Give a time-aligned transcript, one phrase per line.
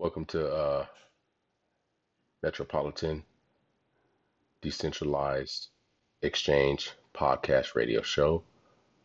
[0.00, 0.86] Welcome to uh,
[2.42, 3.20] Metropolis
[4.62, 5.68] Decentralized
[6.22, 8.42] Exchange Podcast Radio Show.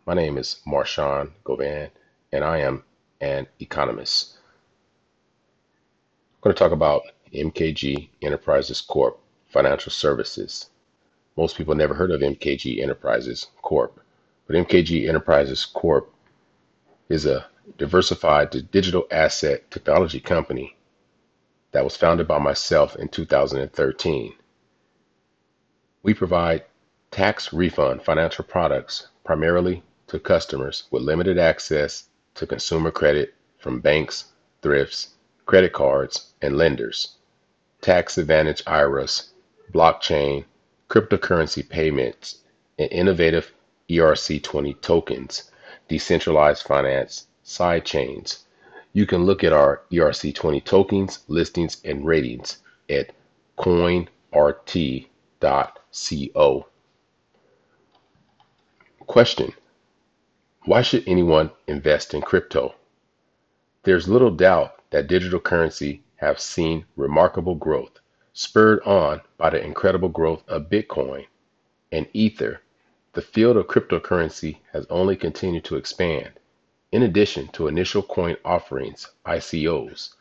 [0.06, 1.90] My name is Marshawn Govan,
[2.32, 2.86] and I am
[3.20, 4.38] an economist.
[6.36, 7.02] I'm going to talk about
[7.34, 9.20] MKG Enterprises Corp.
[9.50, 10.70] Financial Services.
[11.36, 14.00] Most people never heard of MKG Enterprises Corp.,
[14.48, 16.10] but MKG Enterprises Corp.
[17.10, 20.75] is a diversified digital asset technology company
[21.76, 24.34] that was founded by myself in 2013.
[26.04, 26.64] We provide
[27.12, 34.32] tax refund financial products primarily to customers with limited access to consumer credit from banks,
[34.62, 37.18] thrifts, credit cards, and lenders,
[37.82, 39.34] tax advantage IRAs,
[39.74, 40.46] blockchain,
[40.90, 42.38] cryptocurrency payments,
[42.80, 43.52] and innovative
[43.90, 45.52] ERC20 tokens,
[45.90, 48.45] decentralized finance, side chains.
[48.96, 53.12] You can look at our ERC20 tokens, listings, and ratings at
[53.58, 54.08] coinrt.co.
[59.06, 59.54] Question
[60.64, 62.76] Why should anyone invest in crypto?
[63.84, 68.00] There's little doubt that digital currency have seen remarkable growth,
[68.32, 71.26] spurred on by the incredible growth of Bitcoin
[71.92, 72.62] and Ether.
[73.12, 76.40] The field of cryptocurrency has only continued to expand.
[76.96, 80.16] In addition to initial coin offerings (ICOs),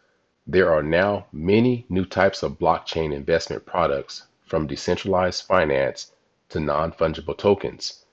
[0.45, 6.11] there are now many new types of blockchain investment products from decentralized finance
[6.49, 8.05] to non-fungible tokens.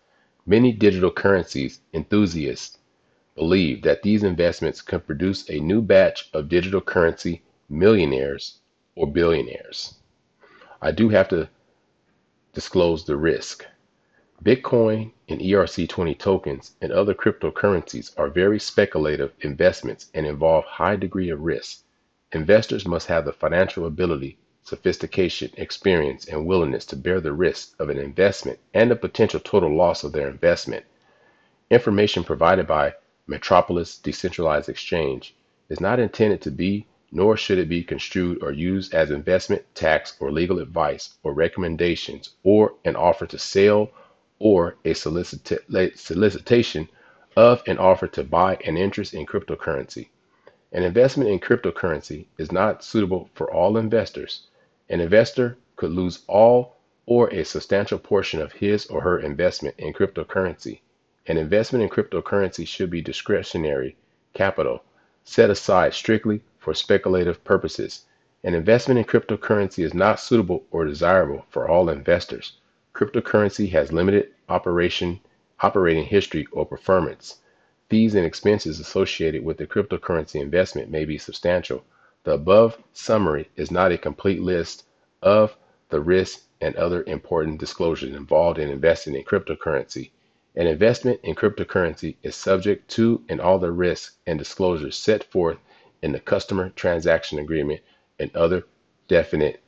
[0.45, 2.77] Many digital currencies enthusiasts
[3.33, 8.59] believe that these investments can produce a new batch of digital currency millionaires
[8.95, 9.95] or billionaires.
[10.79, 11.49] I do have to
[12.53, 13.65] disclose the risk.
[14.43, 21.29] Bitcoin and ERC20 tokens and other cryptocurrencies are very speculative investments and involve high degree
[21.29, 21.83] of risk.
[22.31, 27.89] Investors must have the financial ability, sophistication, experience, and willingness to bear the risk of
[27.91, 30.85] an investment and the potential total loss of their investment.
[31.69, 32.95] Information provided by
[33.27, 35.35] Metropolis Decentralized Exchange
[35.69, 40.17] is not intended to be, nor should it be construed or used as investment, tax,
[40.19, 43.91] or legal advice or recommendations or an offer to sell
[44.41, 46.89] or a solicita- solicitation
[47.37, 50.09] of an offer to buy an interest in cryptocurrency.
[50.71, 54.47] An investment in cryptocurrency is not suitable for all investors.
[54.89, 59.93] An investor could lose all or a substantial portion of his or her investment in
[59.93, 60.79] cryptocurrency.
[61.27, 63.95] An investment in cryptocurrency should be discretionary
[64.33, 64.83] capital
[65.23, 68.05] set aside strictly for speculative purposes.
[68.43, 72.53] An investment in cryptocurrency is not suitable or desirable for all investors.
[72.93, 75.21] Cryptocurrency has limited operation,
[75.61, 77.39] operating history or performance.
[77.89, 81.83] Fees and expenses associated with the cryptocurrency investment may be substantial.
[82.23, 84.83] The above summary is not a complete list
[85.21, 85.55] of
[85.89, 90.11] the risks and other important disclosures involved in investing in cryptocurrency.
[90.55, 95.57] An investment in cryptocurrency is subject to and all the risks and disclosures set forth
[96.01, 97.79] in the customer transaction agreement
[98.19, 98.65] and other
[99.07, 99.61] definite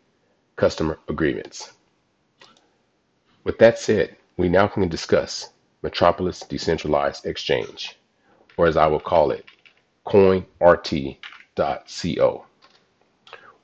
[0.55, 1.71] customer agreements.
[3.43, 5.49] With that said, we now can discuss
[5.81, 7.97] Metropolis Decentralized Exchange,
[8.55, 9.45] or as I will call it,
[10.05, 11.17] coinrt.co,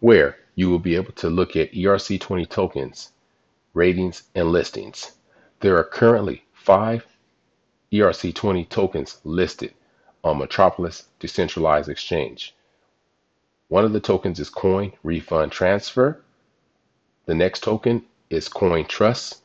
[0.01, 3.13] where you will be able to look at ERC20 tokens,
[3.73, 5.13] ratings, and listings.
[5.61, 7.05] There are currently five
[7.93, 9.73] ERC20 tokens listed
[10.23, 12.53] on Metropolis Decentralized Exchange.
[13.69, 16.21] One of the tokens is Coin Refund Transfer.
[17.25, 19.41] The next token is Coin Trust.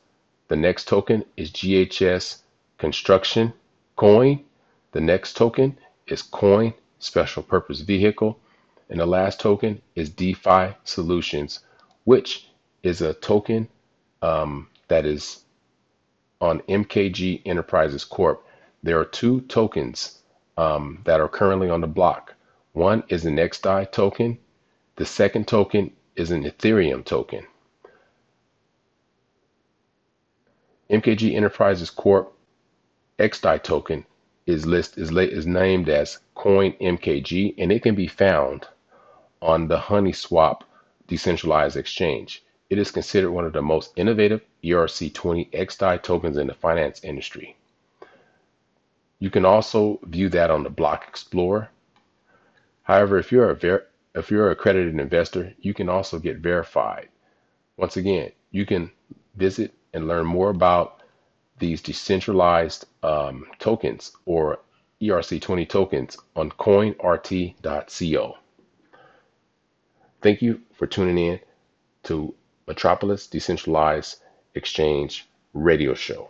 [0.47, 2.41] The next token is GHS
[2.77, 3.53] Construction
[3.95, 4.43] Coin.
[4.91, 5.77] The next token
[6.07, 8.39] is Coin Special Purpose Vehicle.
[8.89, 11.61] And the last token is DeFi Solutions,
[12.03, 12.47] which
[12.83, 13.67] is a token
[14.21, 15.41] um, that is
[16.39, 18.45] on MKG Enterprises Corp.
[18.83, 20.19] There are two tokens
[20.57, 22.35] um, that are currently on the block.
[22.73, 24.37] One is an XDAI token.
[24.97, 27.47] The second token is an Ethereum token.
[30.89, 32.31] MKG Enterprises Corp.
[33.17, 34.05] XDAI token
[34.45, 38.67] is list is, is named as Coin MKG and it can be found
[39.41, 40.61] on the HoneySwap
[41.07, 42.43] decentralized exchange.
[42.69, 47.55] It is considered one of the most innovative ERC20 XDAI tokens in the finance industry.
[49.19, 51.69] You can also view that on the Block Explorer.
[52.83, 57.09] However, if you're a ver- if you're an accredited investor, you can also get verified.
[57.77, 58.91] Once again, you can
[59.35, 61.01] visit and learn more about
[61.57, 64.59] these decentralized um, tokens or
[65.01, 68.37] ERC20 tokens on coinrt.co.
[70.21, 71.39] Thank you for tuning in
[72.03, 72.35] to
[72.67, 74.19] Metropolis Decentralized
[74.53, 76.29] Exchange radio show.